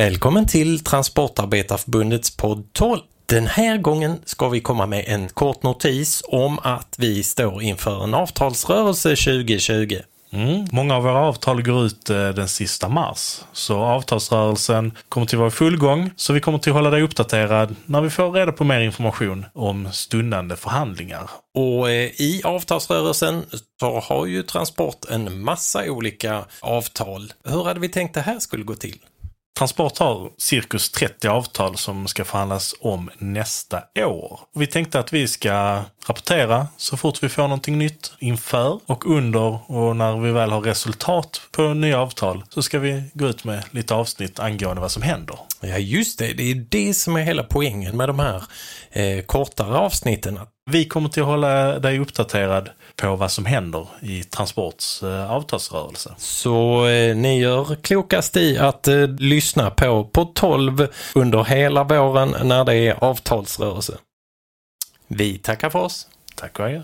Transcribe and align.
Välkommen 0.00 0.46
till 0.46 0.84
Transportarbetarförbundets 0.84 2.36
podd 2.36 2.72
12. 2.72 3.00
Den 3.26 3.46
här 3.46 3.78
gången 3.78 4.18
ska 4.24 4.48
vi 4.48 4.60
komma 4.60 4.86
med 4.86 5.04
en 5.06 5.28
kort 5.28 5.62
notis 5.62 6.22
om 6.28 6.58
att 6.62 6.94
vi 6.98 7.22
står 7.22 7.62
inför 7.62 8.04
en 8.04 8.14
avtalsrörelse 8.14 9.08
2020. 9.08 9.96
Mm. 10.32 10.66
Många 10.72 10.96
av 10.96 11.02
våra 11.02 11.18
avtal 11.18 11.62
går 11.62 11.86
ut 11.86 12.10
eh, 12.10 12.28
den 12.28 12.48
sista 12.48 12.88
mars, 12.88 13.40
så 13.52 13.78
avtalsrörelsen 13.78 14.92
kommer 15.08 15.26
till 15.26 15.36
att 15.36 15.40
vara 15.40 15.48
i 15.48 15.50
full 15.50 15.78
gång. 15.78 16.10
Så 16.16 16.32
vi 16.32 16.40
kommer 16.40 16.58
till 16.58 16.72
att 16.72 16.76
hålla 16.76 16.90
dig 16.90 17.02
uppdaterad 17.02 17.76
när 17.86 18.00
vi 18.00 18.10
får 18.10 18.32
reda 18.32 18.52
på 18.52 18.64
mer 18.64 18.80
information 18.80 19.46
om 19.52 19.88
stundande 19.92 20.56
förhandlingar. 20.56 21.30
Och 21.54 21.90
eh, 21.90 22.20
i 22.20 22.40
avtalsrörelsen 22.44 23.42
så 23.80 24.00
har 24.00 24.26
ju 24.26 24.42
Transport 24.42 25.04
en 25.10 25.42
massa 25.42 25.90
olika 25.90 26.44
avtal. 26.60 27.32
Hur 27.44 27.64
hade 27.64 27.80
vi 27.80 27.88
tänkt 27.88 28.14
det 28.14 28.20
här 28.20 28.38
skulle 28.38 28.64
gå 28.64 28.74
till? 28.74 28.98
Transport 29.60 29.98
har 29.98 30.30
cirkus 30.36 30.90
30 30.90 31.28
avtal 31.28 31.76
som 31.76 32.06
ska 32.06 32.24
förhandlas 32.24 32.74
om 32.80 33.10
nästa 33.18 33.82
år. 33.96 34.40
Vi 34.54 34.66
tänkte 34.66 35.00
att 35.00 35.12
vi 35.12 35.28
ska 35.28 35.82
rapportera 36.06 36.68
så 36.76 36.96
fort 36.96 37.22
vi 37.22 37.28
får 37.28 37.42
någonting 37.42 37.78
nytt 37.78 38.12
inför 38.18 38.80
och 38.86 39.06
under 39.06 39.70
och 39.70 39.96
när 39.96 40.16
vi 40.16 40.30
väl 40.30 40.50
har 40.50 40.60
resultat 40.60 41.40
på 41.50 41.74
nya 41.74 42.00
avtal 42.00 42.44
så 42.48 42.62
ska 42.62 42.78
vi 42.78 43.04
gå 43.14 43.26
ut 43.26 43.44
med 43.44 43.64
lite 43.70 43.94
avsnitt 43.94 44.38
angående 44.38 44.80
vad 44.80 44.90
som 44.90 45.02
händer. 45.02 45.38
Ja, 45.60 45.78
just 45.78 46.18
det. 46.18 46.32
Det 46.32 46.50
är 46.50 46.66
det 46.68 46.94
som 46.94 47.16
är 47.16 47.20
hela 47.20 47.42
poängen 47.42 47.96
med 47.96 48.08
de 48.08 48.18
här 48.18 48.42
eh, 48.90 49.22
kortare 49.22 49.78
avsnitten. 49.78 50.38
Vi 50.70 50.84
kommer 50.84 51.08
till 51.08 51.22
att 51.22 51.28
hålla 51.28 51.78
dig 51.78 51.98
uppdaterad 51.98 52.70
på 52.96 53.16
vad 53.16 53.30
som 53.30 53.46
händer 53.46 53.88
i 54.02 54.22
Transports 54.22 55.02
eh, 55.02 55.30
avtalsrörelse. 55.30 56.14
Så 56.18 56.86
eh, 56.86 57.16
ni 57.16 57.40
gör 57.40 57.74
klokast 57.74 58.36
i 58.36 58.58
att 58.58 58.88
eh, 58.88 59.08
lyssna 59.08 59.70
på 59.70 60.04
på 60.04 60.24
12 60.24 60.88
under 61.14 61.44
hela 61.44 61.84
våren 61.84 62.34
när 62.48 62.64
det 62.64 62.74
är 62.74 63.04
avtalsrörelse. 63.04 63.98
Vi 65.08 65.38
tackar 65.38 65.70
för 65.70 65.78
oss. 65.78 66.06
Tack 66.34 66.58
och 66.58 66.66
adjö. 66.66 66.82